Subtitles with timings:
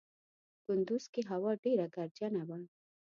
[0.65, 2.59] کندوز کې هوا ډېره ګردجنه وه.